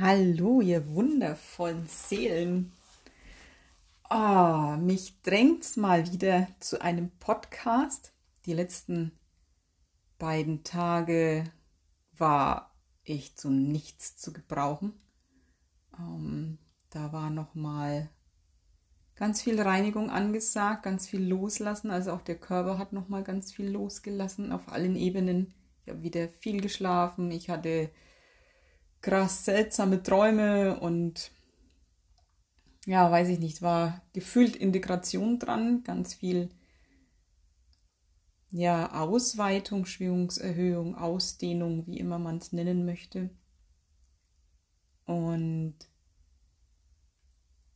[0.00, 2.70] Hallo, ihr wundervollen Seelen.
[4.08, 8.12] Oh, mich drängt's mal wieder zu einem Podcast.
[8.46, 9.10] Die letzten
[10.20, 11.50] beiden Tage
[12.16, 12.72] war
[13.02, 14.92] ich zu nichts zu gebrauchen.
[15.98, 16.58] Ähm,
[16.90, 18.08] da war noch mal
[19.16, 21.90] ganz viel Reinigung angesagt, ganz viel loslassen.
[21.90, 25.54] Also auch der Körper hat noch mal ganz viel losgelassen auf allen Ebenen.
[25.82, 27.32] Ich habe wieder viel geschlafen.
[27.32, 27.90] Ich hatte
[29.00, 31.30] krass seltsame Träume und
[32.86, 36.48] ja, weiß ich nicht, war gefühlt Integration dran, ganz viel
[38.50, 43.30] ja, Ausweitung, Schwingungserhöhung, Ausdehnung, wie immer man es nennen möchte.
[45.04, 45.74] Und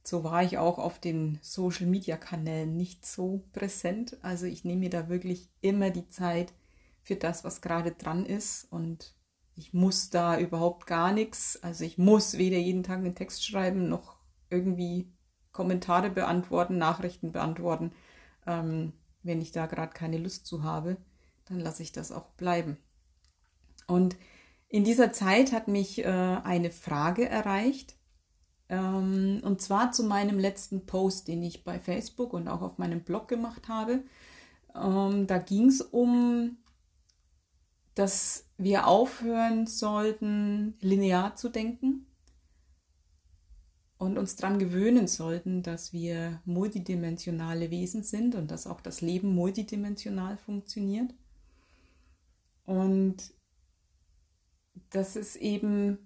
[0.04, 4.16] so war ich auch auf den Social Media Kanälen nicht so präsent.
[4.22, 6.52] Also ich nehme mir da wirklich immer die Zeit
[7.00, 9.14] für das, was gerade dran ist und
[9.62, 11.62] ich muss da überhaupt gar nichts.
[11.62, 14.16] Also ich muss weder jeden Tag einen Text schreiben, noch
[14.50, 15.12] irgendwie
[15.52, 17.92] Kommentare beantworten, Nachrichten beantworten.
[18.44, 20.96] Ähm, wenn ich da gerade keine Lust zu habe,
[21.44, 22.76] dann lasse ich das auch bleiben.
[23.86, 24.16] Und
[24.68, 27.94] in dieser Zeit hat mich äh, eine Frage erreicht.
[28.68, 33.04] Ähm, und zwar zu meinem letzten Post, den ich bei Facebook und auch auf meinem
[33.04, 34.02] Blog gemacht habe.
[34.74, 36.56] Ähm, da ging es um
[37.94, 42.06] dass wir aufhören sollten, linear zu denken
[43.98, 49.34] und uns daran gewöhnen sollten, dass wir multidimensionale Wesen sind und dass auch das Leben
[49.34, 51.14] multidimensional funktioniert.
[52.64, 53.16] Und
[54.90, 55.98] dass es eben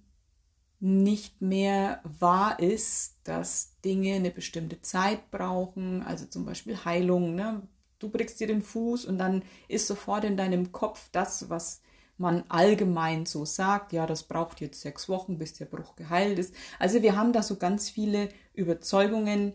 [0.79, 7.35] nicht mehr wahr ist, dass Dinge eine bestimmte Zeit brauchen, also zum Beispiel Heilung.
[7.35, 7.67] Ne?
[7.99, 11.83] Du brichst dir den Fuß und dann ist sofort in deinem Kopf das, was
[12.19, 16.55] man allgemein so sagt, ja, das braucht jetzt sechs Wochen, bis der Bruch geheilt ist.
[16.79, 19.55] Also wir haben da so ganz viele Überzeugungen,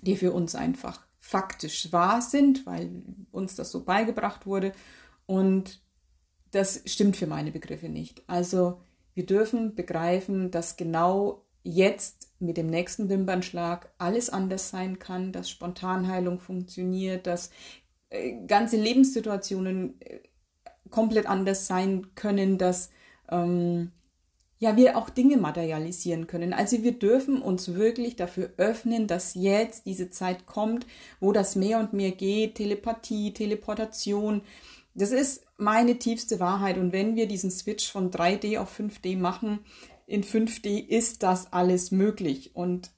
[0.00, 4.72] die für uns einfach faktisch wahr sind, weil uns das so beigebracht wurde.
[5.26, 5.80] Und
[6.50, 8.22] das stimmt für meine Begriffe nicht.
[8.26, 8.80] Also
[9.14, 15.50] wir dürfen begreifen, dass genau jetzt mit dem nächsten Wimpernschlag alles anders sein kann, dass
[15.50, 17.50] Spontanheilung funktioniert, dass
[18.10, 20.20] äh, ganze Lebenssituationen äh,
[20.90, 22.90] komplett anders sein können, dass
[23.30, 23.90] ähm,
[24.58, 26.52] ja wir auch Dinge materialisieren können.
[26.52, 30.86] Also wir dürfen uns wirklich dafür öffnen, dass jetzt diese Zeit kommt,
[31.20, 34.42] wo das mehr und mehr geht, Telepathie, Teleportation.
[34.94, 36.78] Das ist meine tiefste Wahrheit.
[36.78, 39.60] Und wenn wir diesen Switch von 3D auf 5D machen,
[40.06, 42.54] in 5D ist das alles möglich.
[42.54, 42.90] Und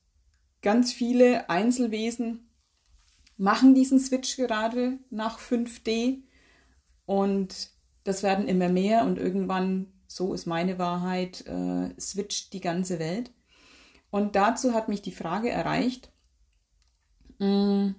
[0.62, 2.50] ganz viele Einzelwesen
[3.36, 6.22] machen diesen Switch gerade nach 5D
[7.04, 7.70] und
[8.04, 13.32] das werden immer mehr und irgendwann, so ist meine Wahrheit, äh, switcht die ganze Welt.
[14.10, 16.12] Und dazu hat mich die Frage erreicht,
[17.38, 17.90] mm,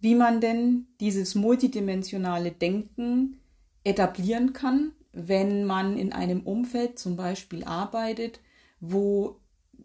[0.00, 3.40] wie man denn dieses multidimensionale Denken
[3.84, 8.40] etablieren kann wenn man in einem Umfeld zum Beispiel arbeitet,
[8.80, 9.40] wo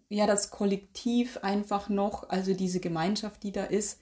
[0.10, 4.00] ja das Kollektiv einfach noch, also diese Gemeinschaft, die da ist,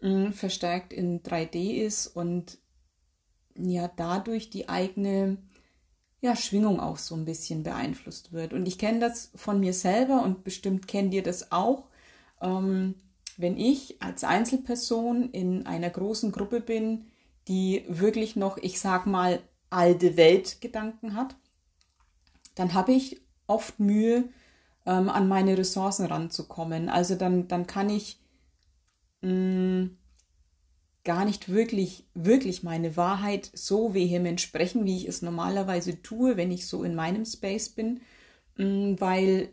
[0.00, 2.58] mm, verstärkt in 3D ist und
[3.56, 5.38] ja dadurch die eigene
[6.20, 8.54] ja, Schwingung auch so ein bisschen beeinflusst wird.
[8.54, 11.88] Und ich kenne das von mir selber und bestimmt kennt ihr das auch.
[12.40, 12.94] Ähm,
[13.36, 17.06] wenn ich als Einzelperson in einer großen Gruppe bin,
[17.46, 19.40] die wirklich noch, ich sag mal,
[19.74, 21.36] alte Weltgedanken hat,
[22.54, 24.28] dann habe ich oft Mühe,
[24.86, 26.88] ähm, an meine Ressourcen ranzukommen.
[26.88, 28.20] Also dann, dann kann ich
[29.22, 29.98] mh, mm,
[31.04, 36.50] gar nicht wirklich, wirklich meine Wahrheit so vehement sprechen, wie ich es normalerweise tue, wenn
[36.50, 38.00] ich so in meinem Space bin,
[38.56, 39.52] mh, mm, weil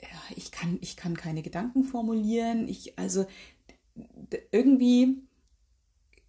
[0.00, 2.68] ja, ich, kann, ich kann keine Gedanken formulieren.
[2.68, 3.26] Ich, also
[4.52, 5.27] irgendwie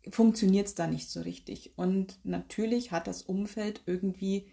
[0.09, 1.77] funktioniert es da nicht so richtig.
[1.77, 4.47] Und natürlich hat das Umfeld irgendwie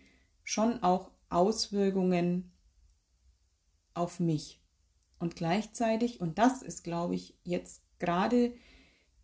[0.44, 2.52] schon auch Auswirkungen
[3.94, 4.62] auf mich.
[5.18, 8.54] Und gleichzeitig, und das ist, glaube ich, jetzt gerade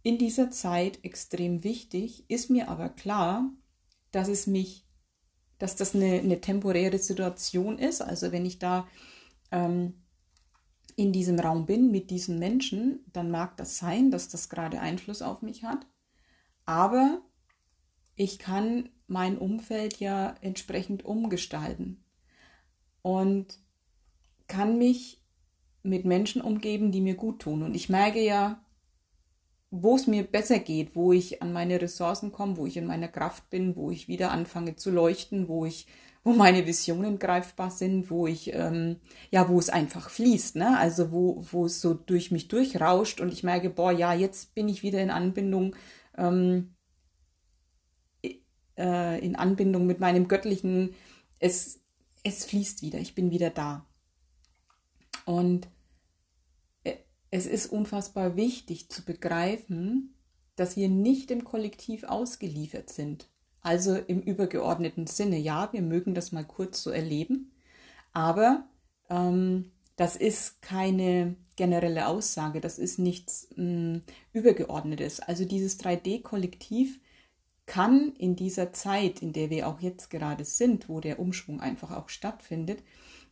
[0.02, 3.50] in dieser Zeit extrem wichtig, ist mir aber klar,
[4.10, 4.86] dass es mich,
[5.58, 8.00] dass das eine, eine temporäre Situation ist.
[8.00, 8.88] Also wenn ich da
[9.50, 9.94] ähm,
[10.96, 15.22] in diesem Raum bin mit diesen Menschen, dann mag das sein, dass das gerade Einfluss
[15.22, 15.86] auf mich hat.
[16.64, 17.22] Aber
[18.16, 22.02] ich kann mein Umfeld ja entsprechend umgestalten
[23.02, 23.58] und
[24.48, 25.20] kann mich
[25.82, 27.62] mit Menschen umgeben, die mir gut tun.
[27.62, 28.64] Und ich merke ja,
[29.70, 33.08] wo es mir besser geht, wo ich an meine Ressourcen komme, wo ich in meiner
[33.08, 35.86] Kraft bin, wo ich wieder anfange zu leuchten, wo ich
[36.24, 38.96] wo meine Visionen greifbar sind, wo ich, ähm,
[39.30, 40.78] ja, wo es einfach fließt, ne?
[40.78, 44.68] Also wo, wo es so durch mich durchrauscht und ich merke, boah, ja, jetzt bin
[44.68, 45.74] ich wieder in Anbindung,
[46.16, 46.74] ähm,
[48.76, 50.94] äh, in Anbindung mit meinem göttlichen,
[51.38, 51.80] es,
[52.22, 53.86] es fließt wieder, ich bin wieder da.
[55.24, 55.68] Und
[56.84, 56.96] äh,
[57.30, 60.14] es ist unfassbar wichtig zu begreifen,
[60.56, 63.28] dass wir nicht im Kollektiv ausgeliefert sind.
[63.60, 67.52] Also im übergeordneten Sinne, ja, wir mögen das mal kurz so erleben,
[68.12, 68.68] aber
[69.08, 69.70] ähm,
[70.02, 74.02] das ist keine generelle Aussage, das ist nichts mh, hm,
[74.32, 75.20] Übergeordnetes.
[75.20, 76.98] Also dieses 3D-Kollektiv
[77.66, 81.92] kann in dieser Zeit, in der wir auch jetzt gerade sind, wo der Umschwung einfach
[81.92, 82.82] auch stattfindet,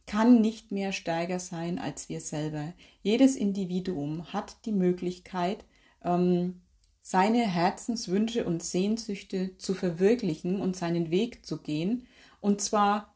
[0.06, 2.72] kann nicht mehr stärker sein als wir selber.
[3.02, 5.64] Jedes Individuum hat die Möglichkeit,
[6.04, 6.60] ähm,
[7.02, 12.06] seine Herzenswünsche und Sehnsüchte zu verwirklichen und seinen Weg zu gehen,
[12.40, 13.12] und zwar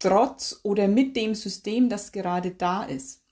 [0.00, 3.22] trotz oder mit dem System, das gerade da ist.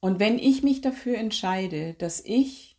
[0.00, 2.78] Und wenn ich mich dafür entscheide, dass ich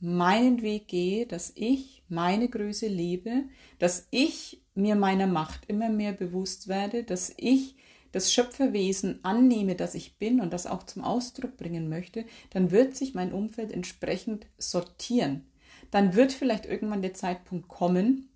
[0.00, 3.44] meinen Weg gehe, dass ich meine Größe lebe,
[3.78, 7.76] dass ich mir meiner Macht immer mehr bewusst werde, dass ich
[8.12, 12.96] das Schöpferwesen annehme, das ich bin und das auch zum Ausdruck bringen möchte, dann wird
[12.96, 15.46] sich mein Umfeld entsprechend sortieren.
[15.90, 18.30] Dann wird vielleicht irgendwann der Zeitpunkt kommen,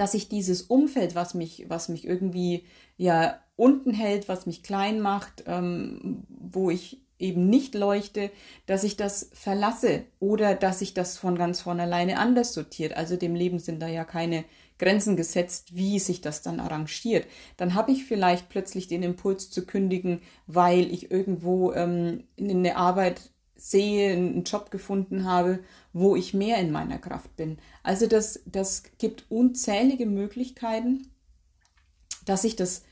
[0.00, 2.64] dass ich dieses Umfeld, was mich, was mich irgendwie
[2.96, 8.30] ja unten hält, was mich klein macht, ähm, wo ich eben nicht leuchte,
[8.64, 12.96] dass ich das verlasse oder dass sich das von ganz von alleine anders sortiert.
[12.96, 14.46] Also dem Leben sind da ja keine
[14.78, 17.26] Grenzen gesetzt, wie sich das dann arrangiert.
[17.58, 23.20] Dann habe ich vielleicht plötzlich den Impuls zu kündigen, weil ich irgendwo ähm, eine Arbeit
[23.60, 25.60] sehe, einen Job gefunden habe,
[25.92, 27.58] wo ich mehr in meiner Kraft bin.
[27.82, 31.08] Also das, das gibt unzählige Möglichkeiten,
[32.24, 32.82] dass sich das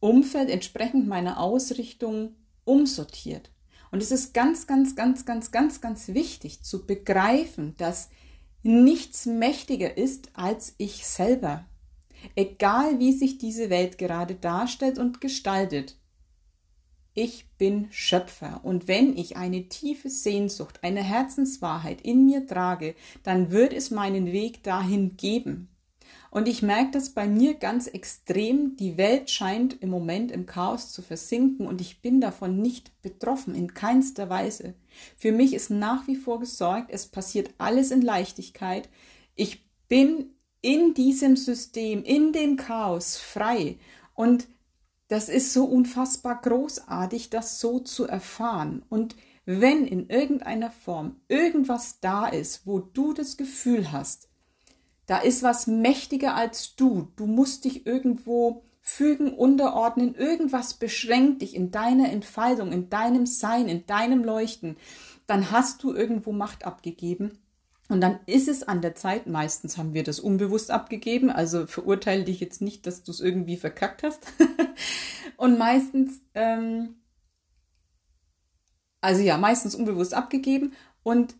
[0.00, 2.34] Umfeld entsprechend meiner Ausrichtung
[2.64, 3.50] umsortiert.
[3.92, 8.08] Und es ist ganz, ganz, ganz, ganz, ganz, ganz wichtig zu begreifen, dass
[8.62, 11.66] nichts mächtiger ist als ich selber.
[12.34, 15.96] Egal wie sich diese Welt gerade darstellt und gestaltet.
[17.14, 23.50] Ich bin Schöpfer und wenn ich eine tiefe Sehnsucht, eine Herzenswahrheit in mir trage, dann
[23.50, 25.68] wird es meinen Weg dahin geben.
[26.30, 28.76] Und ich merke das bei mir ganz extrem.
[28.76, 33.54] Die Welt scheint im Moment im Chaos zu versinken und ich bin davon nicht betroffen,
[33.54, 34.72] in keinster Weise.
[35.18, 38.88] Für mich ist nach wie vor gesorgt, es passiert alles in Leichtigkeit.
[39.34, 40.30] Ich bin
[40.62, 43.76] in diesem System, in dem Chaos frei.
[44.14, 44.48] Und
[45.12, 48.82] das ist so unfassbar großartig, das so zu erfahren.
[48.88, 49.14] Und
[49.44, 54.30] wenn in irgendeiner Form irgendwas da ist, wo du das Gefühl hast,
[55.04, 57.08] da ist was mächtiger als du.
[57.16, 60.14] Du musst dich irgendwo fügen, unterordnen.
[60.14, 64.78] Irgendwas beschränkt dich in deiner Entfaltung, in deinem Sein, in deinem Leuchten.
[65.26, 67.38] Dann hast du irgendwo Macht abgegeben.
[67.92, 72.24] Und dann ist es an der Zeit, meistens haben wir das unbewusst abgegeben, also verurteile
[72.24, 74.26] dich jetzt nicht, dass du es irgendwie verkackt hast.
[75.36, 76.94] und meistens, ähm,
[79.02, 80.72] also ja, meistens unbewusst abgegeben.
[81.02, 81.34] Und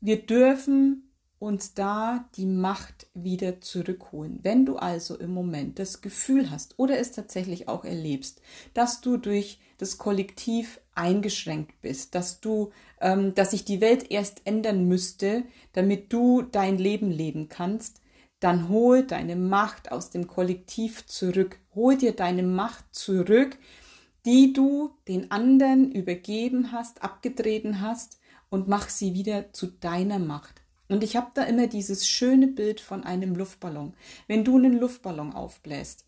[0.00, 4.40] wir dürfen uns da die Macht wieder zurückholen.
[4.42, 8.40] Wenn du also im Moment das Gefühl hast oder es tatsächlich auch erlebst,
[8.74, 14.42] dass du durch das Kollektiv eingeschränkt bist, dass du, ähm, dass sich die Welt erst
[14.46, 18.00] ändern müsste, damit du dein Leben leben kannst,
[18.40, 21.58] dann hol deine Macht aus dem Kollektiv zurück.
[21.74, 23.58] Hol dir deine Macht zurück,
[24.24, 28.18] die du den anderen übergeben hast, abgetreten hast
[28.48, 30.62] und mach sie wieder zu deiner Macht.
[30.88, 33.94] Und ich habe da immer dieses schöne Bild von einem Luftballon.
[34.28, 36.04] Wenn du einen Luftballon aufbläst,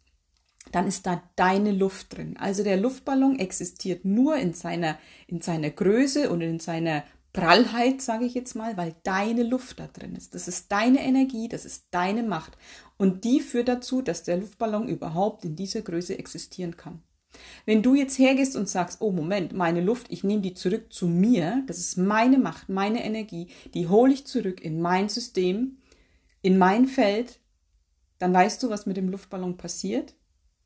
[0.72, 2.36] dann ist da deine Luft drin.
[2.38, 8.24] Also der Luftballon existiert nur in seiner, in seiner Größe und in seiner Prallheit, sage
[8.24, 10.34] ich jetzt mal, weil deine Luft da drin ist.
[10.34, 12.56] Das ist deine Energie, das ist deine Macht.
[12.96, 17.02] Und die führt dazu, dass der Luftballon überhaupt in dieser Größe existieren kann.
[17.66, 21.06] Wenn du jetzt hergehst und sagst, oh Moment, meine Luft, ich nehme die zurück zu
[21.06, 25.78] mir, das ist meine Macht, meine Energie, die hole ich zurück in mein System,
[26.42, 27.40] in mein Feld,
[28.18, 30.14] dann weißt du, was mit dem Luftballon passiert.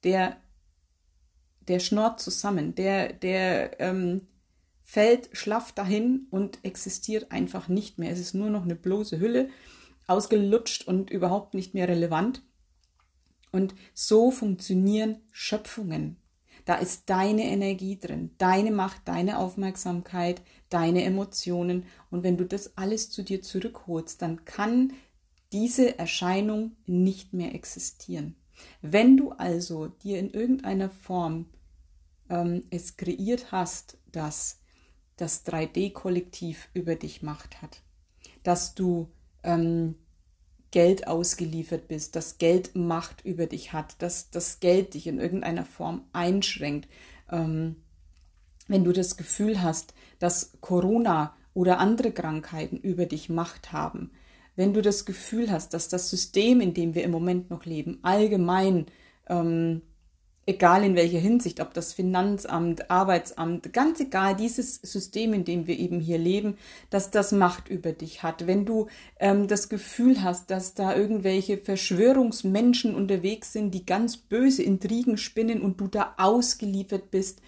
[0.04, 0.36] Der,
[1.68, 4.26] der schnurrt zusammen, der, der ähm,
[4.82, 8.10] fällt schlaff dahin und existiert einfach nicht mehr.
[8.10, 9.48] Es ist nur noch eine bloße Hülle,
[10.06, 12.42] ausgelutscht und überhaupt nicht mehr relevant.
[13.52, 16.16] Und so funktionieren Schöpfungen.
[16.64, 21.86] Da ist deine Energie drin, deine Macht, deine Aufmerksamkeit, deine Emotionen.
[22.10, 24.92] Und wenn du das alles zu dir zurückholst, dann kann
[25.52, 28.36] diese Erscheinung nicht mehr existieren.
[28.80, 31.46] Wenn du also dir in irgendeiner Form
[32.28, 34.58] ähm, es kreiert hast, dass
[35.16, 37.82] das 3D-Kollektiv über dich Macht hat,
[38.42, 39.08] dass du
[39.42, 39.94] ähm,
[40.70, 45.64] Geld ausgeliefert bist, dass Geld Macht über dich hat, dass das Geld dich in irgendeiner
[45.64, 46.88] Form einschränkt.
[47.30, 47.76] Ähm,
[48.68, 54.10] wenn du das Gefühl hast, dass Corona oder andere Krankheiten über dich Macht haben,
[54.56, 57.98] wenn du das Gefühl hast, dass das System, in dem wir im Moment noch leben,
[58.02, 58.86] allgemein
[59.28, 59.82] ähm,
[60.46, 65.78] egal in welcher Hinsicht, ob das Finanzamt, Arbeitsamt, ganz egal, dieses System, in dem wir
[65.78, 66.58] eben hier leben,
[66.90, 68.46] dass das Macht über dich hat.
[68.46, 68.88] Wenn du
[69.20, 75.62] ähm, das Gefühl hast, dass da irgendwelche Verschwörungsmenschen unterwegs sind, die ganz böse Intrigen spinnen
[75.62, 77.40] und du da ausgeliefert bist,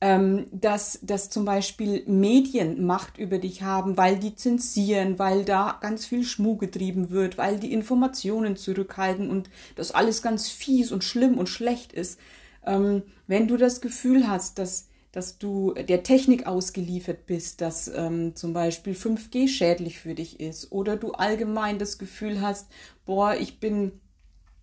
[0.00, 5.78] ähm, dass, dass zum Beispiel Medien Macht über dich haben, weil die zensieren, weil da
[5.80, 11.02] ganz viel Schmuh getrieben wird, weil die Informationen zurückhalten und das alles ganz fies und
[11.02, 12.20] schlimm und schlecht ist.
[12.66, 18.36] Ähm, wenn du das Gefühl hast, dass, dass du der Technik ausgeliefert bist, dass ähm,
[18.36, 22.68] zum Beispiel 5G schädlich für dich ist oder du allgemein das Gefühl hast,
[23.06, 23.92] boah, ich bin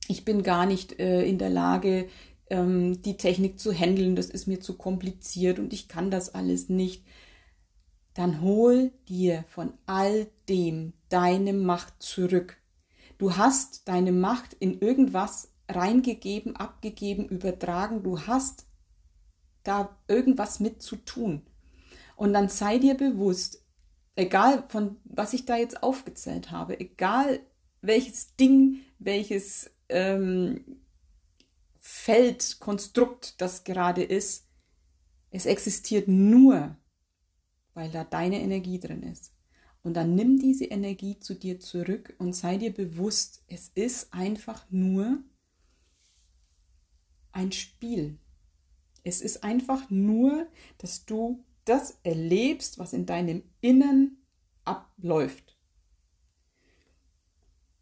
[0.10, 2.08] ich bin gar nicht äh, in der Lage,
[2.50, 6.70] ähm, die Technik zu handeln, das ist mir zu kompliziert und ich kann das alles
[6.70, 7.06] nicht,
[8.14, 12.58] dann hol dir von all dem deine Macht zurück.
[13.18, 18.66] Du hast deine Macht in irgendwas reingegeben, abgegeben, übertragen, du hast
[19.64, 21.42] da irgendwas mit zu tun.
[22.16, 23.66] Und dann sei dir bewusst,
[24.16, 27.40] egal von was ich da jetzt aufgezählt habe, egal
[27.82, 30.83] welches Ding, welches ähm,
[31.86, 34.48] Feldkonstrukt das gerade ist,
[35.32, 36.78] es existiert nur,
[37.74, 39.34] weil da deine Energie drin ist.
[39.82, 44.66] Und dann nimm diese Energie zu dir zurück und sei dir bewusst, es ist einfach
[44.70, 45.22] nur
[47.34, 48.18] ein Spiel.
[49.04, 50.48] Es ist einfach nur,
[50.78, 54.20] dass du das erlebst, was in deinem Innern
[54.64, 55.58] abläuft.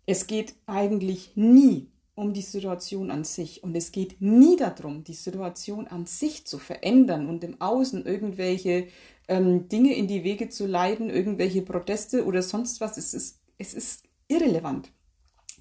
[0.08, 3.63] Es geht eigentlich nie um die Situation an sich.
[3.63, 8.88] Und es geht nie darum, die Situation an sich zu verändern und im Außen irgendwelche
[9.27, 12.98] ähm, Dinge in die Wege zu leiten, irgendwelche Proteste oder sonst was.
[12.98, 14.91] Es ist, es ist irrelevant.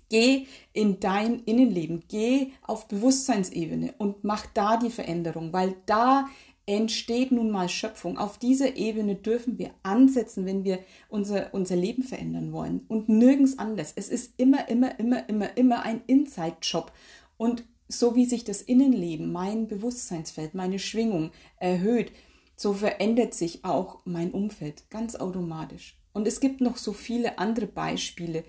[0.09, 6.29] Geh in dein Innenleben, geh auf Bewusstseinsebene und mach da die Veränderung, weil da
[6.77, 8.17] entsteht nun mal Schöpfung.
[8.17, 13.59] Auf dieser Ebene dürfen wir ansetzen, wenn wir unser, unser Leben verändern wollen und nirgends
[13.59, 13.93] anders.
[13.97, 16.93] Es ist immer, immer, immer, immer, immer ein Inside-Job.
[17.37, 22.13] Und so wie sich das Innenleben, mein Bewusstseinsfeld, meine Schwingung erhöht,
[22.55, 25.99] so verändert sich auch mein Umfeld ganz automatisch.
[26.13, 28.45] Und es gibt noch so viele andere Beispiele,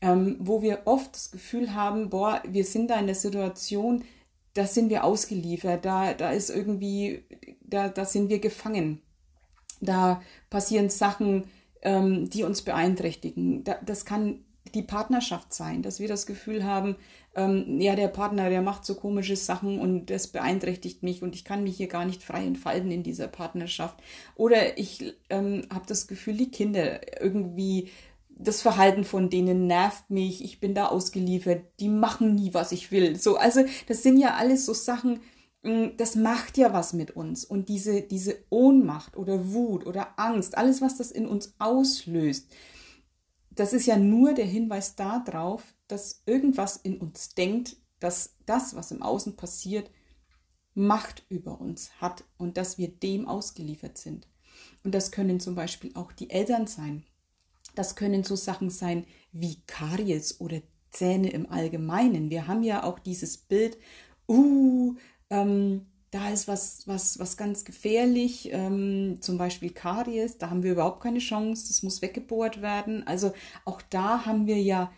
[0.00, 4.04] ähm, wo wir oft das Gefühl haben, boah, wir sind da in der Situation,
[4.54, 7.24] da sind wir ausgeliefert, da, da ist irgendwie,
[7.60, 9.00] da, da sind wir gefangen.
[9.80, 11.44] Da passieren Sachen,
[11.82, 13.62] ähm, die uns beeinträchtigen.
[13.64, 16.96] Da, das kann die Partnerschaft sein, dass wir das Gefühl haben,
[17.34, 21.44] ähm, ja, der Partner, der macht so komische Sachen und das beeinträchtigt mich und ich
[21.44, 23.96] kann mich hier gar nicht frei entfalten in dieser Partnerschaft.
[24.34, 27.90] Oder ich ähm, habe das Gefühl, die Kinder irgendwie
[28.38, 32.92] das Verhalten von denen nervt mich, ich bin da ausgeliefert, die machen nie, was ich
[32.92, 33.16] will.
[33.16, 35.20] So, also das sind ja alles so Sachen,
[35.62, 37.44] mm, das macht ja was mit uns.
[37.44, 42.46] Und diese, diese Ohnmacht oder Wut oder Angst, alles, was das in uns auslöst,
[43.50, 48.92] das ist ja nur der Hinweis darauf, dass irgendwas in uns denkt, dass das, was
[48.92, 49.90] im Außen passiert,
[50.74, 54.28] Macht über uns hat und dass wir dem ausgeliefert sind.
[54.84, 57.04] Und das können zum Beispiel auch die Eltern sein,
[57.78, 62.30] das können so Sachen sein wie Karies oder Zähne im Allgemeinen.
[62.30, 63.78] Wir haben ja auch dieses Bild,
[64.28, 64.94] uh,
[65.30, 70.72] ähm, da ist was, was, was ganz gefährlich, ähm, zum Beispiel Karies, da haben wir
[70.72, 73.06] überhaupt keine Chance, das muss weggebohrt werden.
[73.06, 73.32] Also
[73.64, 74.90] auch da haben wir ja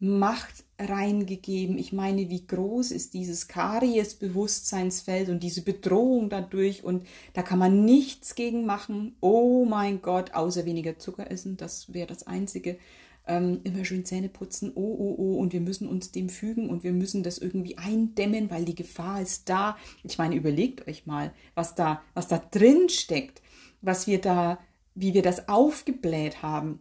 [0.00, 1.76] Macht reingegeben.
[1.76, 7.84] Ich meine, wie groß ist dieses Karies-Bewusstseinsfeld und diese Bedrohung dadurch und da kann man
[7.84, 9.16] nichts gegen machen.
[9.20, 12.78] Oh mein Gott, außer weniger Zucker essen, das wäre das Einzige.
[13.26, 16.82] Ähm, immer schön Zähne putzen, oh, oh, oh, und wir müssen uns dem fügen und
[16.82, 19.76] wir müssen das irgendwie eindämmen, weil die Gefahr ist da.
[20.02, 23.42] Ich meine, überlegt euch mal, was da, was da drin steckt,
[23.82, 24.58] was wir da,
[24.94, 26.80] wie wir das aufgebläht haben.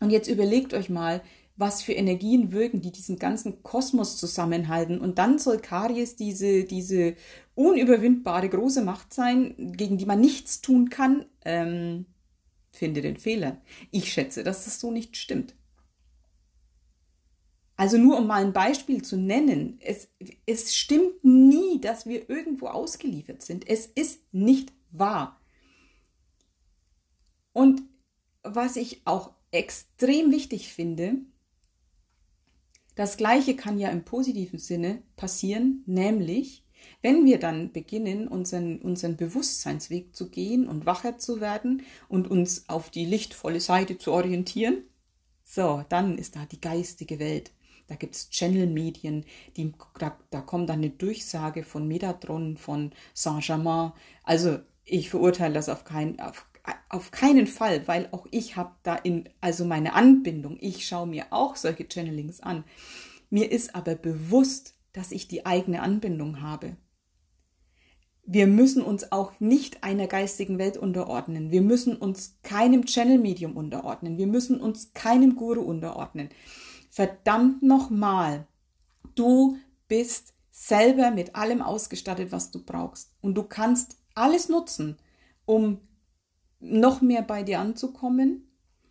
[0.00, 1.22] Und jetzt überlegt euch mal,
[1.56, 5.00] was für Energien wirken, die diesen ganzen Kosmos zusammenhalten.
[5.00, 7.14] Und dann soll Karies diese, diese
[7.54, 11.26] unüberwindbare große Macht sein, gegen die man nichts tun kann.
[11.44, 12.06] Ähm,
[12.72, 13.62] finde den Fehler.
[13.92, 15.54] Ich schätze, dass das so nicht stimmt.
[17.76, 20.08] Also nur um mal ein Beispiel zu nennen, es,
[20.46, 23.68] es stimmt nie, dass wir irgendwo ausgeliefert sind.
[23.68, 25.40] Es ist nicht wahr.
[27.52, 27.82] Und
[28.42, 31.18] was ich auch extrem wichtig finde,
[32.94, 36.64] das gleiche kann ja im positiven Sinne passieren, nämlich
[37.02, 42.68] wenn wir dann beginnen, unseren, unseren Bewusstseinsweg zu gehen und wacher zu werden und uns
[42.68, 44.84] auf die lichtvolle Seite zu orientieren,
[45.44, 47.52] so, dann ist da die geistige Welt.
[47.86, 49.26] Da gibt es Channel-Medien,
[49.98, 53.92] da, da kommt dann eine Durchsage von Metatron, von Saint-Germain.
[54.22, 56.46] Also ich verurteile das auf, kein, auf,
[56.88, 61.26] auf keinen Fall, weil auch ich habe da in, also meine Anbindung, ich schaue mir
[61.30, 62.64] auch solche Channelings an.
[63.30, 66.76] Mir ist aber bewusst, dass ich die eigene Anbindung habe.
[68.26, 71.50] Wir müssen uns auch nicht einer geistigen Welt unterordnen.
[71.50, 74.16] Wir müssen uns keinem Channel-Medium unterordnen.
[74.16, 76.30] Wir müssen uns keinem Guru unterordnen.
[76.88, 78.46] Verdammt nochmal,
[79.14, 83.12] du bist selber mit allem ausgestattet, was du brauchst.
[83.20, 84.96] Und du kannst alles nutzen,
[85.44, 85.80] um
[86.64, 88.48] noch mehr bei dir anzukommen.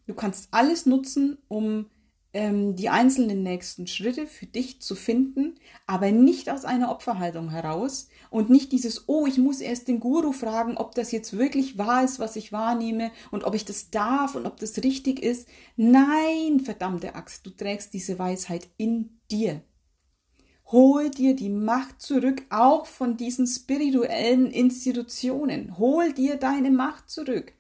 [0.08, 1.88] Du kannst alles nutzen, um
[2.34, 8.10] ähm, die einzelnen nächsten Schritte für dich zu finden, aber nicht aus einer Opferhaltung heraus
[8.32, 12.04] und nicht dieses, oh, ich muss erst den Guru fragen, ob das jetzt wirklich wahr
[12.04, 15.48] ist, was ich wahrnehme und ob ich das darf und ob das richtig ist.
[15.76, 19.62] Nein, verdammte Axt, du trägst diese Weisheit in dir.
[20.66, 25.78] Hol dir die Macht zurück, auch von diesen spirituellen Institutionen.
[25.78, 27.54] Hol dir deine Macht zurück.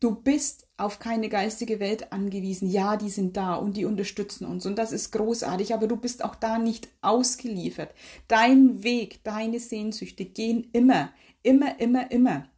[0.00, 2.70] Du bist auf keine geistige Welt angewiesen.
[2.70, 6.24] Ja, die sind da und die unterstützen uns und das ist großartig, aber du bist
[6.24, 7.94] auch da nicht ausgeliefert.
[8.26, 12.48] Dein Weg, deine Sehnsüchte gehen immer, immer, immer, immer.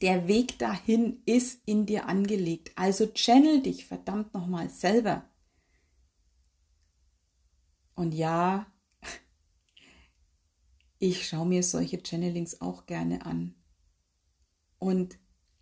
[0.00, 2.72] Der Weg dahin ist in dir angelegt.
[2.76, 5.28] Also channel dich verdammt nochmal selber.
[7.94, 8.66] Und ja,
[10.98, 13.56] ich schaue mir solche Channelings auch gerne an.
[14.78, 15.18] Und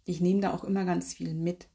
[0.07, 1.69] ich nehme da auch immer ganz viel mit.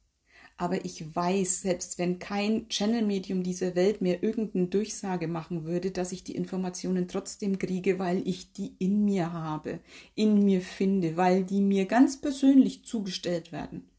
[0.57, 6.11] Aber ich weiß, selbst wenn kein Channel-Medium dieser Welt mir irgendeine Durchsage machen würde, dass
[6.11, 9.79] ich die Informationen trotzdem kriege, weil ich die in mir habe,
[10.15, 13.89] in mir finde, weil die mir ganz persönlich zugestellt werden.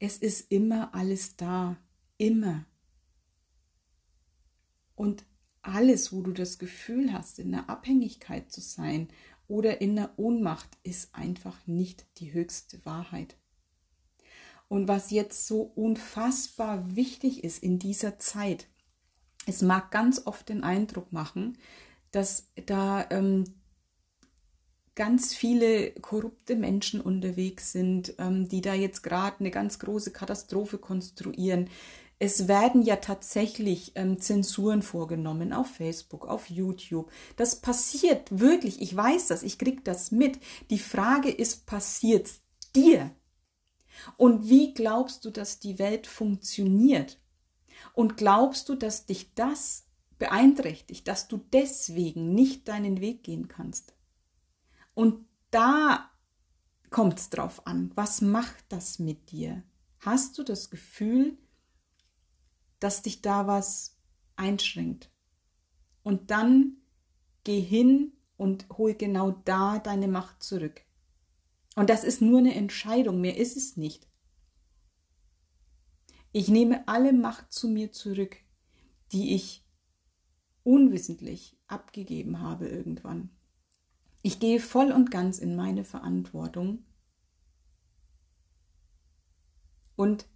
[0.00, 1.76] Es ist immer alles da,
[2.18, 2.66] immer.
[4.94, 5.24] Und
[5.62, 9.08] alles, wo du das Gefühl hast, in der Abhängigkeit zu sein
[9.48, 13.36] oder in der Ohnmacht ist einfach nicht die höchste Wahrheit.
[14.68, 18.68] Und was jetzt so unfassbar wichtig ist in dieser Zeit,
[19.46, 21.56] es mag ganz oft den Eindruck machen,
[22.10, 23.44] dass da ähm,
[24.94, 30.76] ganz viele korrupte Menschen unterwegs sind, ähm, die da jetzt gerade eine ganz große Katastrophe
[30.76, 31.70] konstruieren,
[32.18, 37.10] es werden ja tatsächlich ähm, Zensuren vorgenommen auf Facebook, auf YouTube.
[37.36, 38.82] Das passiert wirklich.
[38.82, 39.42] Ich weiß das.
[39.42, 40.38] Ich krieg das mit.
[40.70, 42.40] Die Frage ist, passiert's
[42.74, 43.14] dir?
[44.16, 47.20] Und wie glaubst du, dass die Welt funktioniert?
[47.94, 49.86] Und glaubst du, dass dich das
[50.18, 53.94] beeinträchtigt, dass du deswegen nicht deinen Weg gehen kannst?
[54.94, 56.10] Und da
[56.90, 57.92] kommt es drauf an.
[57.94, 59.62] Was macht das mit dir?
[60.00, 61.38] Hast du das Gefühl,
[62.80, 63.98] dass dich da was
[64.36, 65.10] einschränkt.
[66.02, 66.76] Und dann
[67.44, 70.82] geh hin und hol genau da deine Macht zurück.
[71.76, 74.08] Und das ist nur eine Entscheidung, mehr ist es nicht.
[76.32, 78.36] Ich nehme alle Macht zu mir zurück,
[79.12, 79.66] die ich
[80.62, 83.30] unwissentlich abgegeben habe irgendwann.
[84.22, 86.84] Ich gehe voll und ganz in meine Verantwortung
[89.96, 90.26] und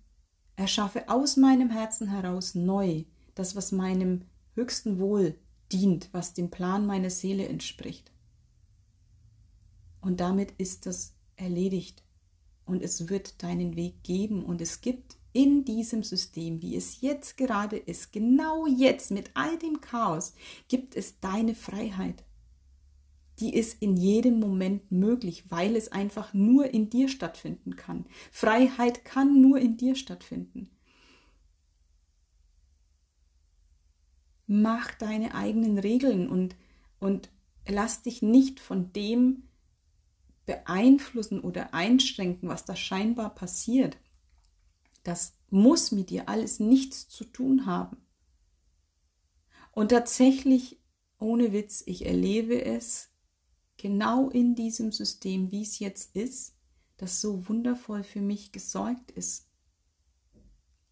[0.62, 3.02] Erschaffe aus meinem Herzen heraus neu
[3.34, 4.22] das, was meinem
[4.54, 5.36] höchsten Wohl
[5.72, 8.12] dient, was dem Plan meiner Seele entspricht.
[10.00, 12.04] Und damit ist das erledigt.
[12.64, 17.36] Und es wird deinen Weg geben und es gibt in diesem System, wie es jetzt
[17.36, 20.32] gerade ist, genau jetzt mit all dem Chaos,
[20.68, 22.22] gibt es deine Freiheit
[23.40, 28.06] die ist in jedem Moment möglich, weil es einfach nur in dir stattfinden kann.
[28.30, 30.70] Freiheit kann nur in dir stattfinden.
[34.46, 36.56] Mach deine eigenen Regeln und,
[37.00, 37.30] und
[37.66, 39.44] lass dich nicht von dem
[40.44, 43.96] beeinflussen oder einschränken, was da scheinbar passiert.
[45.04, 47.96] Das muss mit dir alles nichts zu tun haben.
[49.70, 50.80] Und tatsächlich,
[51.18, 53.11] ohne Witz, ich erlebe es
[53.82, 56.56] genau in diesem System, wie es jetzt ist,
[56.96, 59.48] das so wundervoll für mich gesorgt ist.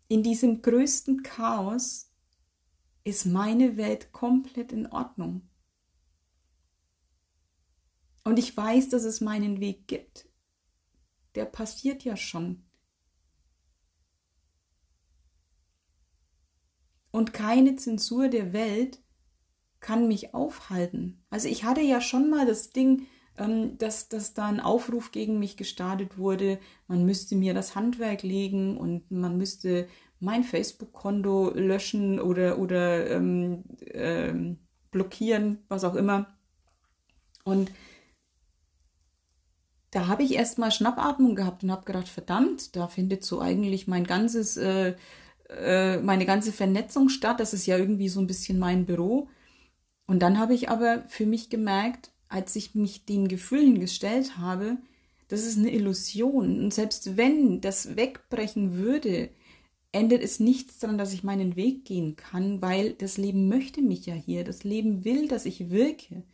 [0.09, 2.11] in diesem größten Chaos
[3.05, 5.49] ist meine Welt komplett in Ordnung.
[8.25, 10.29] Und ich weiß, dass es meinen Weg gibt.
[11.37, 12.65] Der passiert ja schon.
[17.13, 19.01] Und keine Zensur der Welt
[19.81, 21.23] kann mich aufhalten.
[21.31, 23.07] Also ich hatte ja schon mal das Ding,
[23.39, 28.23] ähm, dass, dass da ein Aufruf gegen mich gestartet wurde, man müsste mir das Handwerk
[28.23, 29.89] legen und man müsste
[30.21, 34.59] mein Facebook-Konto löschen oder, oder ähm, ähm,
[34.91, 36.27] blockieren, was auch immer.
[37.45, 37.73] Und
[39.91, 44.05] da habe ich erstmal Schnappatmung gehabt und habe gedacht, verdammt, da findet so eigentlich mein
[44.05, 44.95] ganzes, äh,
[45.49, 47.41] äh, meine ganze Vernetzung statt.
[47.41, 49.29] Das ist ja irgendwie so ein bisschen mein Büro.
[50.11, 54.79] Und dann habe ich aber für mich gemerkt, als ich mich den Gefühlen gestellt habe,
[55.29, 56.65] das ist eine Illusion.
[56.65, 59.31] Und selbst wenn das wegbrechen würde,
[59.93, 64.05] endet es nichts daran, dass ich meinen Weg gehen kann, weil das Leben möchte mich
[64.05, 64.43] ja hier.
[64.43, 66.25] Das Leben will, dass ich wirke.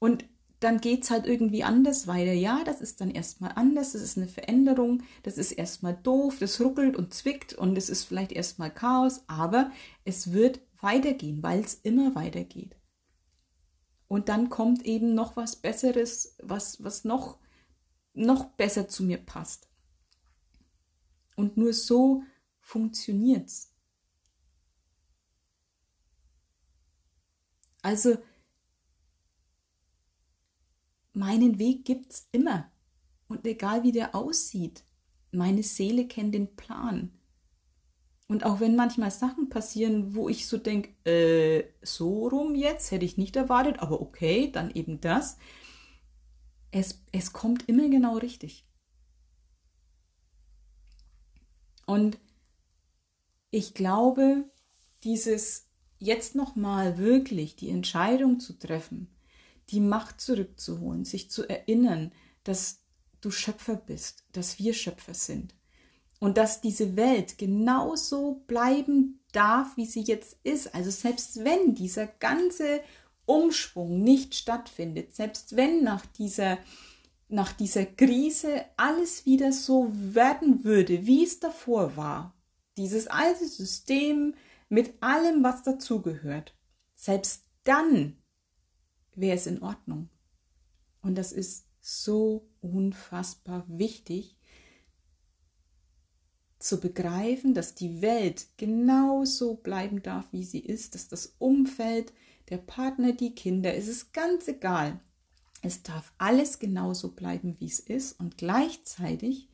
[0.00, 0.24] Und
[0.58, 2.32] dann geht es halt irgendwie anders weiter.
[2.32, 6.60] Ja, das ist dann erstmal anders, das ist eine Veränderung, das ist erstmal doof, das
[6.60, 9.70] ruckelt und zwickt und es ist vielleicht erstmal Chaos, aber
[10.04, 12.74] es wird weitergehen, weil es immer weitergeht.
[14.14, 17.40] Und dann kommt eben noch was Besseres, was, was noch,
[18.12, 19.68] noch besser zu mir passt.
[21.34, 22.22] Und nur so
[22.60, 23.72] funktioniert's.
[27.82, 28.16] Also,
[31.12, 32.70] meinen Weg gibt's immer.
[33.26, 34.84] Und egal wie der aussieht,
[35.32, 37.18] meine Seele kennt den Plan.
[38.34, 43.04] Und auch wenn manchmal Sachen passieren, wo ich so denke, äh, so rum jetzt, hätte
[43.04, 45.38] ich nicht erwartet, aber okay, dann eben das.
[46.72, 48.66] Es, es kommt immer genau richtig.
[51.86, 52.18] Und
[53.52, 54.50] ich glaube,
[55.04, 55.68] dieses
[56.00, 59.14] jetzt nochmal wirklich die Entscheidung zu treffen,
[59.68, 62.10] die Macht zurückzuholen, sich zu erinnern,
[62.42, 62.80] dass
[63.20, 65.54] du Schöpfer bist, dass wir Schöpfer sind
[66.24, 70.74] und dass diese Welt genauso bleiben darf, wie sie jetzt ist.
[70.74, 72.80] Also selbst wenn dieser ganze
[73.26, 76.56] Umschwung nicht stattfindet, selbst wenn nach dieser
[77.28, 82.34] nach dieser Krise alles wieder so werden würde, wie es davor war,
[82.78, 84.34] dieses alte System
[84.70, 86.56] mit allem, was dazugehört,
[86.94, 88.16] selbst dann
[89.14, 90.08] wäre es in Ordnung.
[91.02, 94.33] Und das ist so unfassbar wichtig,
[96.64, 102.12] zu begreifen, dass die Welt genauso bleiben darf, wie sie ist, dass das Umfeld,
[102.48, 105.00] der Partner, die Kinder, es ist ganz egal.
[105.60, 109.48] Es darf alles genauso bleiben, wie es ist und gleichzeitig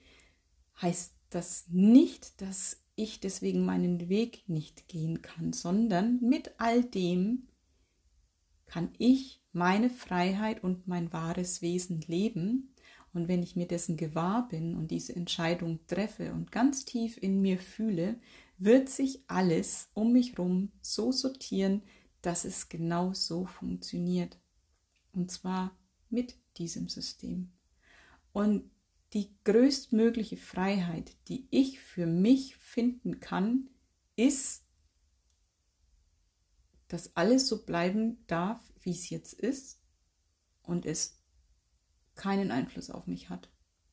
[0.81, 7.49] heißt das nicht, dass ich deswegen meinen Weg nicht gehen kann, sondern mit all dem
[8.67, 12.73] kann ich meine Freiheit und mein wahres Wesen leben
[13.13, 17.41] und wenn ich mir dessen gewahr bin und diese Entscheidung treffe und ganz tief in
[17.41, 18.21] mir fühle,
[18.59, 21.83] wird sich alles um mich herum so sortieren,
[22.23, 24.39] dass es genau so funktioniert.
[25.13, 25.77] Und zwar
[26.09, 27.51] mit diesem System.
[28.33, 28.71] Und
[29.13, 33.69] die größtmögliche Freiheit, die ich für mich finden kann,
[34.15, 34.65] ist,
[36.87, 39.81] dass alles so bleiben darf, wie es jetzt ist
[40.63, 41.20] und es
[42.21, 43.49] keinen Einfluss auf mich hat,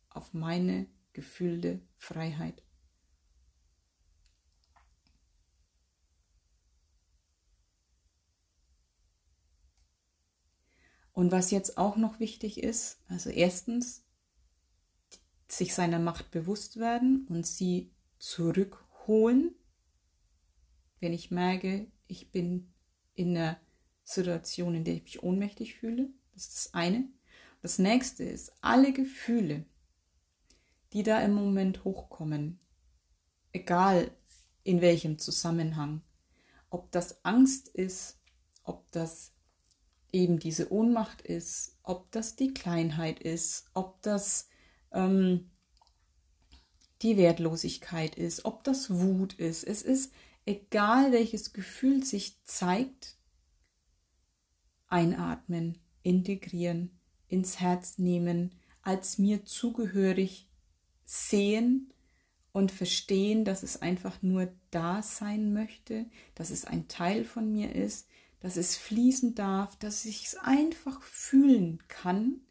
[0.10, 2.62] auf meine gefühlte Freiheit.
[11.14, 14.06] Und was jetzt auch noch wichtig ist, also erstens,
[15.48, 19.56] sich seiner Macht bewusst werden und sie zurückholen,
[21.00, 22.74] wenn ich merke, ich bin
[23.14, 23.58] in einer
[24.04, 26.10] Situation, in der ich mich ohnmächtig fühle.
[26.34, 27.17] Das ist das eine.
[27.62, 29.66] Das nächste ist, alle Gefühle,
[30.94, 32.60] die da im Moment hochkommen,
[33.52, 34.12] egal
[34.64, 36.02] in welchem Zusammenhang,
[36.70, 38.20] ob das Angst ist,
[38.64, 39.34] ob das
[40.12, 44.48] eben diese Ohnmacht ist, ob das die Kleinheit ist, ob das
[44.92, 45.52] ähm,
[47.02, 49.64] die Wertlosigkeit ist, ob das Wut ist.
[49.64, 50.14] Es ist
[50.46, 53.18] egal, welches Gefühl sich zeigt,
[54.88, 56.97] einatmen, integrieren
[57.28, 60.48] ins Herz nehmen, als mir zugehörig
[61.06, 61.94] sehen
[62.54, 67.76] und verstehen, dass es einfach nur da sein möchte, dass es ein Teil von mir
[67.76, 68.08] ist,
[68.40, 72.42] dass es fließen darf, dass ich es einfach fühlen kann,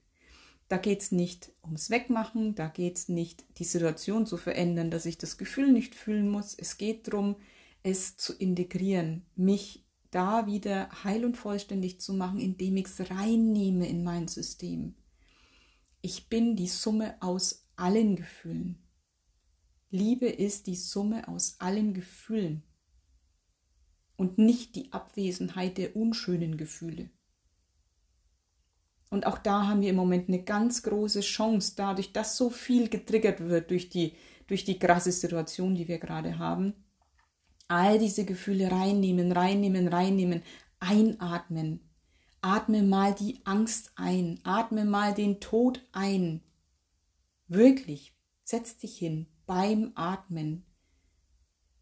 [0.68, 5.06] Da geht es nicht ums Wegmachen, da geht es nicht, die Situation zu verändern, dass
[5.06, 6.54] ich das Gefühl nicht fühlen muss.
[6.54, 7.36] Es geht darum,
[7.84, 13.88] es zu integrieren, mich da wieder heil und vollständig zu machen, indem ich es reinnehme
[13.88, 14.94] in mein System.
[16.00, 18.82] Ich bin die Summe aus allen Gefühlen.
[19.90, 22.62] Liebe ist die Summe aus allen Gefühlen
[24.16, 27.10] und nicht die Abwesenheit der unschönen Gefühle.
[29.10, 32.88] Und auch da haben wir im Moment eine ganz große Chance, dadurch, dass so viel
[32.88, 34.14] getriggert wird durch die,
[34.46, 36.74] durch die krasse Situation, die wir gerade haben.
[37.68, 40.42] All diese Gefühle reinnehmen, reinnehmen, reinnehmen,
[40.78, 41.80] einatmen.
[42.40, 46.42] Atme mal die Angst ein, atme mal den Tod ein.
[47.48, 50.64] Wirklich, setz dich hin beim Atmen.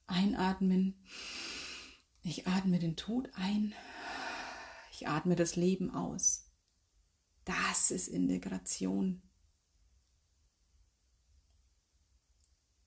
[0.06, 1.02] Einatmen.
[2.22, 3.74] Ich atme den Tod ein.
[4.92, 6.50] Ich atme das Leben aus.
[7.44, 9.22] Das ist Integration.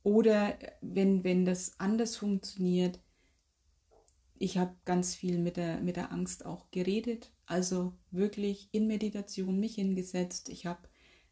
[0.08, 3.02] Oder wenn, wenn das anders funktioniert,
[4.40, 9.60] ich habe ganz viel mit der, mit der Angst auch geredet, also wirklich in Meditation
[9.60, 10.48] mich hingesetzt.
[10.48, 10.88] Ich habe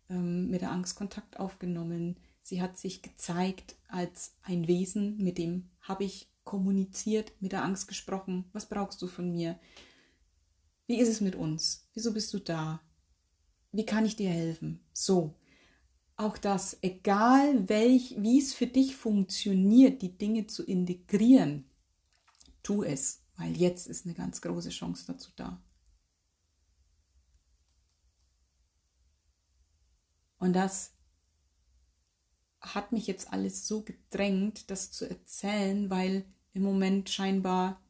[0.10, 2.20] ähm, mit der Angst Kontakt aufgenommen.
[2.42, 7.88] Sie hat sich gezeigt als ein Wesen, mit dem habe ich kommuniziert, mit der Angst
[7.88, 8.44] gesprochen.
[8.52, 9.58] Was brauchst du von mir?
[10.86, 11.88] Wie ist es mit uns?
[11.94, 12.82] Wieso bist du da?
[13.72, 14.84] Wie kann ich dir helfen?
[14.92, 15.34] So.
[16.17, 21.69] Auch das, egal welch, wie es für dich funktioniert, die Dinge zu integrieren,
[22.63, 25.62] tu es, weil jetzt ist eine ganz große Chance dazu da.
[30.38, 30.93] Und das
[32.62, 37.82] hat mich jetzt alles so gedrängt, das zu erzählen, weil im Moment scheinbar,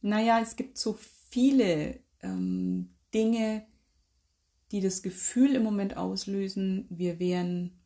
[0.00, 0.94] naja, es gibt so
[1.28, 3.66] viele ähm, Dinge,
[4.72, 7.80] die das Gefühl im Moment auslösen, wir wären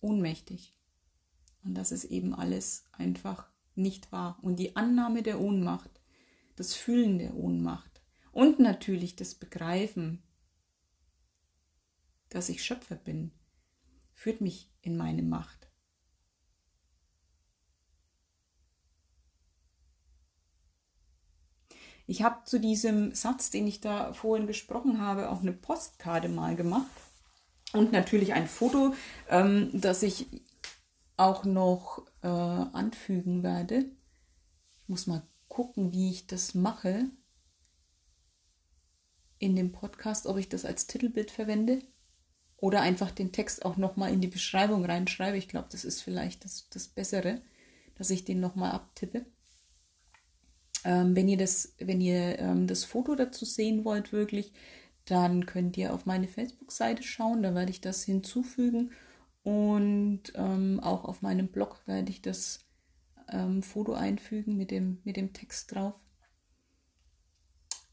[0.00, 0.76] ohnmächtig.
[1.64, 4.38] Und das ist eben alles einfach nicht wahr.
[4.42, 6.00] Und die Annahme der Ohnmacht,
[6.54, 10.22] das Fühlen der Ohnmacht und natürlich das Begreifen,
[12.28, 13.32] dass ich Schöpfer bin,
[14.12, 15.65] führt mich in meine Macht.
[22.06, 26.54] Ich habe zu diesem Satz, den ich da vorhin gesprochen habe, auch eine Postkarte mal
[26.54, 26.86] gemacht
[27.72, 28.94] und natürlich ein Foto,
[29.28, 30.26] ähm, das ich
[31.16, 33.86] auch noch äh, anfügen werde.
[34.82, 37.06] Ich muss mal gucken, wie ich das mache
[39.38, 41.82] in dem Podcast, ob ich das als Titelbild verwende
[42.56, 45.36] oder einfach den Text auch nochmal in die Beschreibung reinschreibe.
[45.36, 47.42] Ich glaube, das ist vielleicht das, das Bessere,
[47.96, 49.26] dass ich den nochmal abtippe.
[50.86, 54.52] Ähm, wenn ihr das, wenn ihr ähm, das Foto dazu sehen wollt, wirklich,
[55.04, 58.92] dann könnt ihr auf meine Facebook-Seite schauen, da werde ich das hinzufügen.
[59.42, 62.60] Und ähm, auch auf meinem Blog werde ich das
[63.32, 65.96] ähm, Foto einfügen mit dem, mit dem Text drauf.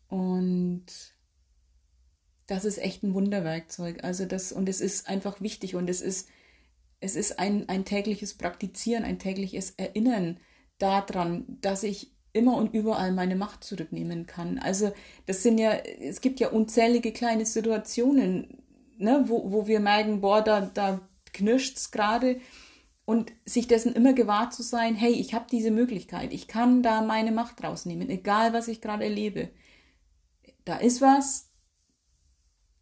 [0.08, 0.86] Und
[2.46, 4.04] das ist echt ein Wunderwerkzeug.
[4.04, 6.30] Also das, und es ist einfach wichtig und es ist,
[7.00, 10.40] es ist ein, ein tägliches Praktizieren, ein tägliches Erinnern
[10.78, 14.60] daran, dass ich immer und überall meine Macht zurücknehmen kann.
[14.60, 14.92] Also
[15.26, 18.64] das sind ja, es gibt ja unzählige kleine Situationen,
[18.98, 21.00] ne, wo, wo wir merken, boah, da, da
[21.32, 22.42] knirscht's gerade.
[23.06, 27.02] Und sich dessen immer gewahr zu sein, hey, ich habe diese Möglichkeit, ich kann da
[27.02, 29.50] meine Macht rausnehmen, egal was ich gerade erlebe.
[30.64, 31.50] Da ist was,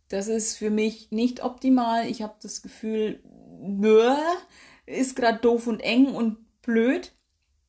[0.09, 2.07] das ist für mich nicht optimal.
[2.07, 3.23] Ich habe das Gefühl,
[4.85, 7.13] ist gerade doof und eng und blöd.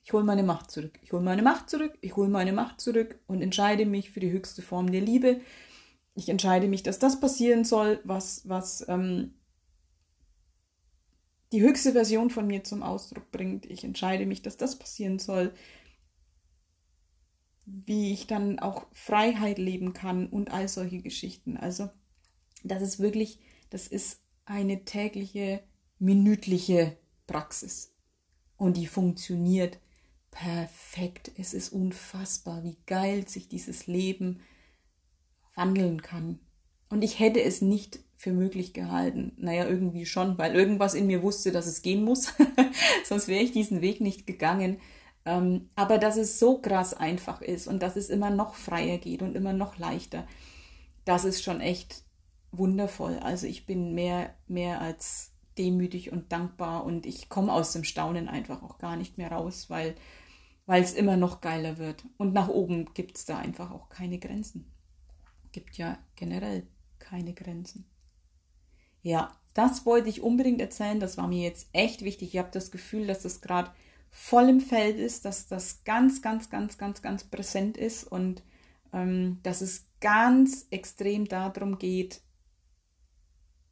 [0.05, 0.99] Ich hole meine Macht zurück.
[1.03, 1.97] Ich hole meine Macht zurück.
[2.01, 5.41] Ich hole meine Macht zurück und entscheide mich für die höchste Form der Liebe.
[6.15, 9.35] Ich entscheide mich, dass das passieren soll, was, was ähm,
[11.53, 13.67] die höchste Version von mir zum Ausdruck bringt.
[13.67, 15.55] Ich entscheide mich, dass das passieren soll,
[17.65, 21.57] wie ich dann auch Freiheit leben kann und all solche Geschichten.
[21.57, 21.91] Also
[22.65, 23.39] das ist wirklich,
[23.71, 25.63] das ist eine tägliche,
[25.99, 27.95] minütliche Praxis.
[28.57, 29.79] Und die funktioniert
[30.33, 31.31] perfekt.
[31.39, 34.41] Es ist unfassbar, wie geil sich dieses Leben
[35.55, 36.41] wandeln kann.
[36.89, 39.33] Und ich hätte es nicht für möglich gehalten.
[39.37, 42.35] Naja, irgendwie schon, weil irgendwas in mir wusste, dass es gehen muss.
[43.05, 44.81] Sonst wäre ich diesen Weg nicht gegangen.
[45.25, 49.23] Ähm, aber dass es so krass einfach ist und dass es immer noch freier geht
[49.23, 50.27] und immer noch leichter,
[51.05, 52.03] das ist schon echt
[52.51, 53.19] wundervoll.
[53.21, 58.29] Also ich bin mehr, mehr als demütig und dankbar und ich komme aus dem Staunen
[58.29, 59.95] einfach auch gar nicht mehr raus, weil
[60.67, 62.05] weil es immer noch geiler wird.
[62.17, 64.71] Und nach oben gibt es da einfach auch keine Grenzen.
[65.51, 66.67] Gibt ja generell
[66.99, 67.85] keine Grenzen.
[69.03, 71.01] Ja, das wollte ich unbedingt erzählen.
[71.01, 72.35] Das war mir jetzt echt wichtig.
[72.35, 73.71] Ich habe das Gefühl, dass das gerade
[74.11, 78.43] voll im Feld ist, dass das ganz, ganz, ganz, ganz, ganz präsent ist und
[78.93, 82.21] ähm, dass es ganz extrem darum geht,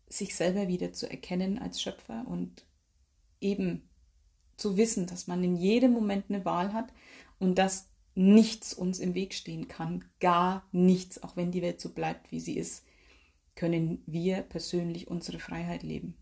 [0.08, 2.64] sich selber wieder zu erkennen als Schöpfer und
[3.40, 3.89] eben
[4.60, 6.92] zu wissen, dass man in jedem Moment eine Wahl hat
[7.38, 11.90] und dass nichts uns im Weg stehen kann, gar nichts, auch wenn die Welt so
[11.90, 12.84] bleibt, wie sie ist,
[13.54, 16.16] können wir persönlich unsere Freiheit leben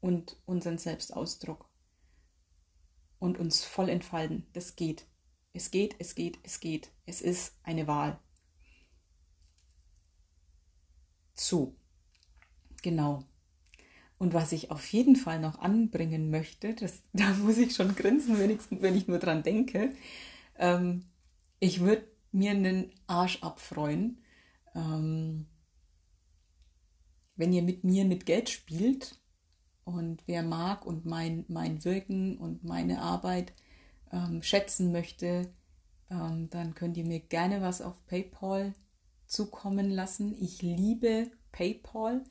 [0.00, 1.68] und unseren Selbstausdruck
[3.18, 4.46] und uns voll entfalten.
[4.52, 5.06] Das geht.
[5.52, 6.90] Es geht, es geht, es geht.
[7.06, 8.18] Es ist eine Wahl.
[11.34, 11.74] So,
[12.82, 13.24] genau.
[14.20, 18.38] Und was ich auf jeden Fall noch anbringen möchte, das, da muss ich schon grinsen,
[18.38, 19.92] wenigstens, wenn ich nur dran denke.
[20.58, 21.06] Ähm,
[21.58, 24.22] ich würde mir einen Arsch abfreuen,
[24.74, 25.46] ähm,
[27.34, 29.18] wenn ihr mit mir mit Geld spielt
[29.84, 33.54] und wer mag und mein, mein Wirken und meine Arbeit
[34.12, 35.50] ähm, schätzen möchte,
[36.10, 38.74] ähm, dann könnt ihr mir gerne was auf PayPal
[39.26, 40.36] zukommen lassen.
[40.38, 42.22] Ich liebe PayPal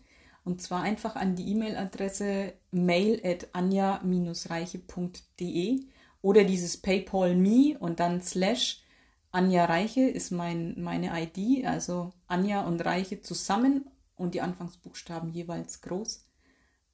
[0.43, 5.86] und zwar einfach an die E-Mail-Adresse mail at anja-reiche.de
[6.21, 8.84] oder dieses PayPal Me und dann slash
[9.32, 15.82] Anja Reiche ist mein, meine ID, also Anja und Reiche zusammen und die Anfangsbuchstaben jeweils
[15.82, 16.25] groß.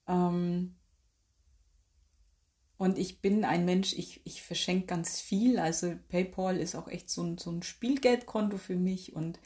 [0.06, 0.76] Ähm,
[2.78, 5.58] und ich bin ein Mensch, ich, ich verschenke ganz viel.
[5.58, 9.38] Also PayPal ist auch echt so ein, so ein Spielgeldkonto für mich und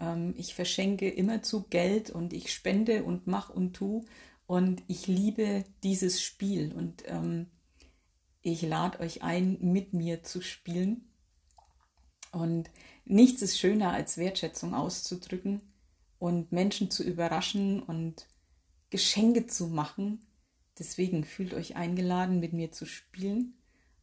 [0.00, 4.04] ähm, ich verschenke immerzu Geld und ich spende und mach und tu.
[4.46, 7.46] Und ich liebe dieses Spiel und ähm,
[8.40, 11.12] ich lade euch ein, mit mir zu spielen.
[12.32, 12.70] Und
[13.04, 15.62] nichts ist schöner, als Wertschätzung auszudrücken
[16.18, 18.26] und Menschen zu überraschen und
[18.90, 20.20] Geschenke zu machen
[20.78, 23.54] Deswegen fühlt euch eingeladen, mit mir zu spielen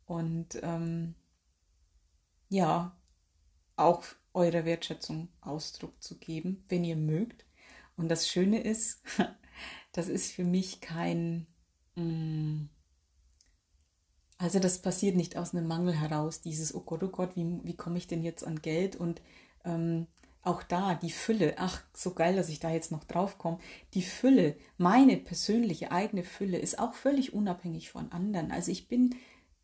[0.06, 1.16] und ähm,
[2.50, 2.98] ja,
[3.78, 4.04] auch
[4.36, 7.46] eurer Wertschätzung Ausdruck zu geben, wenn ihr mögt.
[7.98, 9.02] Und das Schöne ist,
[9.92, 11.48] das ist für mich kein,
[11.96, 12.66] mm,
[14.38, 17.76] also das passiert nicht aus einem Mangel heraus, dieses, oh Gott, oh Gott, wie, wie
[17.76, 18.96] komme ich denn jetzt an Geld?
[18.96, 19.22] Und
[19.64, 20.08] ähm,
[20.46, 23.58] auch da die Fülle, ach, so geil, dass ich da jetzt noch drauf komme,
[23.94, 28.52] die Fülle, meine persönliche eigene Fülle ist auch völlig unabhängig von anderen.
[28.52, 29.16] Also ich bin,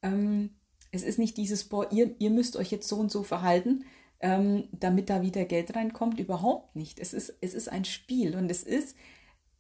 [0.01, 0.55] ähm,
[0.91, 3.85] es ist nicht dieses, boah, ihr, ihr müsst euch jetzt so und so verhalten,
[4.21, 6.99] ähm, damit da wieder Geld reinkommt, überhaupt nicht.
[6.99, 8.95] Es ist, es ist ein Spiel und es ist,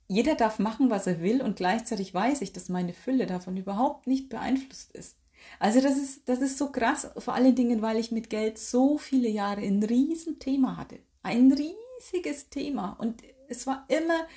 [0.07, 4.07] jeder darf machen, was er will und gleichzeitig weiß ich, dass meine Fülle davon überhaupt
[4.07, 5.17] nicht beeinflusst ist.
[5.59, 8.97] Also das ist, das ist so krass, vor allen Dingen, weil ich mit Geld so
[8.97, 12.95] viele Jahre ein Riesenthema hatte ein riesiges Thema.
[12.99, 14.27] Und es war immer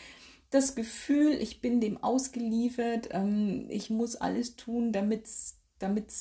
[0.51, 5.57] das Gefühl, ich bin dem ausgeliefert, ähm, ich muss alles tun, damit es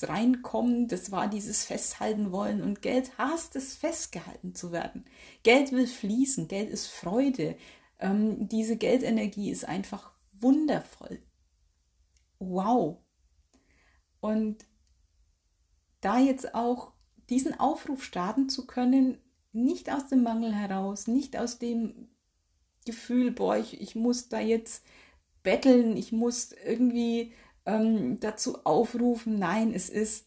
[0.07, 0.91] reinkommt.
[0.91, 2.61] Das war dieses Festhalten wollen.
[2.61, 5.05] Und Geld hasst es, festgehalten zu werden.
[5.43, 7.55] Geld will fließen, Geld ist Freude.
[7.99, 11.21] Ähm, diese Geldenergie ist einfach wundervoll.
[12.39, 12.97] Wow.
[14.19, 14.65] Und
[16.01, 16.93] da jetzt auch
[17.29, 19.17] diesen Aufruf starten zu können,
[19.53, 22.09] nicht aus dem Mangel heraus, nicht aus dem
[22.85, 24.83] Gefühl, boah, ich, ich muss da jetzt
[25.43, 27.33] betteln, ich muss irgendwie
[27.65, 29.39] ähm, dazu aufrufen.
[29.39, 30.25] Nein, es ist,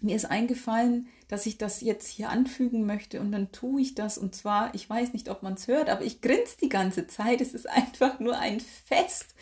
[0.00, 4.18] mir ist eingefallen, dass ich das jetzt hier anfügen möchte und dann tue ich das.
[4.18, 7.40] Und zwar, ich weiß nicht, ob man es hört, aber ich grinse die ganze Zeit.
[7.40, 9.34] Es ist einfach nur ein Fest.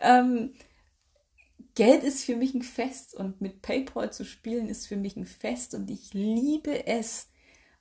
[0.00, 0.52] Ähm,
[1.74, 5.24] Geld ist für mich ein Fest und mit PayPal zu spielen ist für mich ein
[5.24, 7.28] Fest und ich liebe es,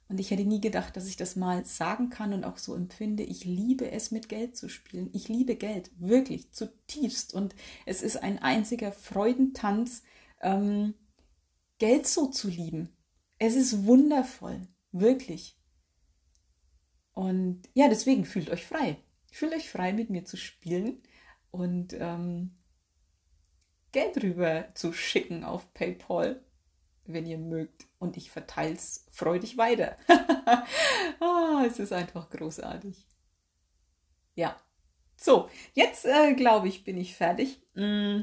[0.10, 3.22] und ich hätte nie gedacht, dass ich das mal sagen kann und auch so empfinde.
[3.22, 5.12] Ich liebe es, mit Geld zu spielen.
[5.14, 7.36] Ich liebe Geld, wirklich, zutiefst.
[7.36, 10.02] Und es ist ein einziger Freudentanz,
[10.42, 10.96] ähm,
[11.78, 12.90] Geld so zu lieben.
[13.38, 15.56] Es ist wundervoll, wirklich.
[17.14, 18.98] Und ja, deswegen fühlt euch frei.
[19.32, 21.04] Fühlt euch frei, mit mir zu spielen
[21.52, 22.58] und ähm,
[23.92, 26.44] Geld rüber zu schicken auf PayPal
[27.14, 27.88] wenn ihr mögt.
[27.98, 29.98] Und ich verteile es freudig weiter.
[31.20, 33.08] ah, es ist einfach großartig.
[34.36, 34.56] Ja.
[35.18, 37.62] So, jetzt äh, glaube ich, bin ich fertig.
[37.76, 38.22] Mm.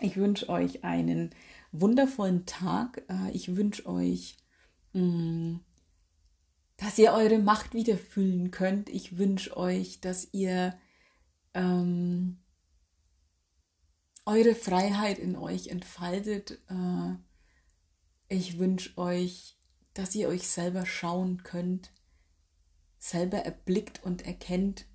[0.00, 1.30] Ich wünsche euch einen
[1.72, 3.02] wundervollen Tag.
[3.08, 4.36] Äh, ich wünsche euch,
[4.92, 5.56] mm,
[6.76, 8.88] dass ihr eure Macht wieder fühlen könnt.
[8.88, 10.78] Ich wünsche euch, dass ihr
[11.54, 12.38] ähm,
[14.24, 16.52] eure Freiheit in euch entfaltet.
[16.68, 17.16] Äh,
[18.30, 19.58] ich wünsche euch,
[19.92, 21.90] dass ihr euch selber schauen könnt,
[22.98, 24.86] selber erblickt und erkennt,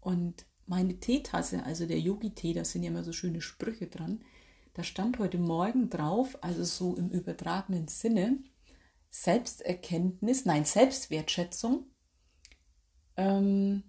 [0.00, 4.24] Und meine Teetasse, also der Yogi-Tee, da sind ja immer so schöne Sprüche dran,
[4.74, 8.38] da stand heute Morgen drauf, also so im übertragenen Sinne,
[9.10, 11.90] Selbsterkenntnis, nein, Selbstwertschätzung.
[13.16, 13.82] Ähm,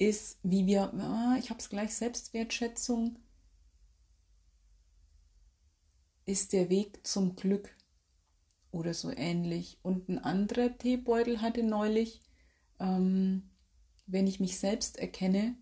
[0.00, 3.18] ist, wie wir, ah, ich habe es gleich, Selbstwertschätzung
[6.24, 7.76] ist der Weg zum Glück
[8.70, 9.78] oder so ähnlich.
[9.82, 12.22] Und ein anderer Teebeutel hatte neulich,
[12.78, 13.50] ähm,
[14.06, 15.56] wenn ich mich selbst erkenne,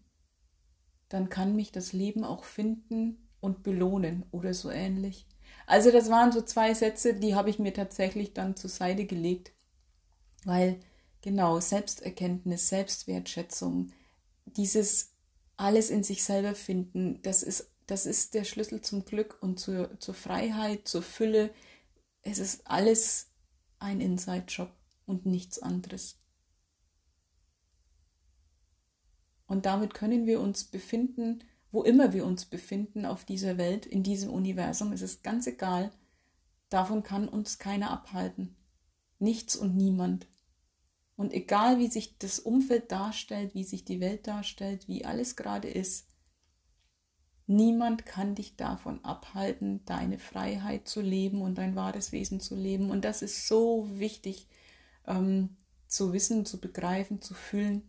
[1.08, 5.26] dann kann mich das Leben auch finden und belohnen oder so ähnlich.
[5.66, 9.52] Also das waren so zwei Sätze, die habe ich mir tatsächlich dann zur Seite gelegt,
[10.44, 10.78] weil
[11.22, 13.92] genau Selbsterkenntnis, Selbstwertschätzung,
[14.58, 15.14] dieses
[15.56, 19.98] alles in sich selber finden, das ist, das ist der Schlüssel zum Glück und zur,
[19.98, 21.50] zur Freiheit, zur Fülle.
[22.22, 23.30] Es ist alles
[23.78, 24.70] ein Inside-Job
[25.06, 26.18] und nichts anderes.
[29.46, 34.02] Und damit können wir uns befinden, wo immer wir uns befinden auf dieser Welt, in
[34.02, 34.92] diesem Universum.
[34.92, 35.90] Es ist ganz egal.
[36.68, 38.56] Davon kann uns keiner abhalten.
[39.18, 40.26] Nichts und niemand.
[41.18, 45.68] Und egal wie sich das Umfeld darstellt, wie sich die Welt darstellt, wie alles gerade
[45.68, 46.06] ist,
[47.48, 52.88] niemand kann dich davon abhalten, deine Freiheit zu leben und dein wahres Wesen zu leben.
[52.92, 54.46] Und das ist so wichtig
[55.08, 55.56] ähm,
[55.88, 57.82] zu wissen, zu begreifen, zu fühlen.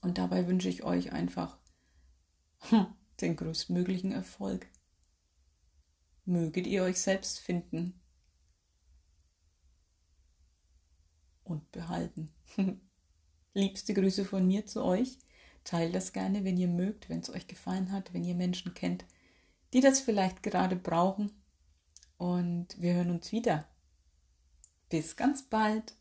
[0.00, 1.58] Und dabei wünsche ich euch einfach
[2.70, 2.88] hm,
[3.20, 4.66] den größtmöglichen Erfolg.
[6.24, 8.01] Möget ihr euch selbst finden
[11.44, 12.30] und behalten.
[13.54, 15.18] Liebste Grüße von mir zu euch.
[15.64, 19.04] Teilt das gerne, wenn ihr mögt, wenn es euch gefallen hat, wenn ihr Menschen kennt,
[19.72, 21.30] die das vielleicht gerade brauchen.
[22.18, 23.68] Und wir hören uns wieder.
[24.88, 25.94] Bis ganz bald.